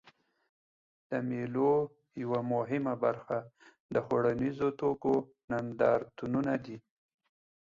[1.09, 1.71] د مېلو
[2.21, 3.37] یوه مهمه برخه
[3.93, 5.13] د خوړنیزو توکو
[5.51, 6.77] نندارتونونه دي.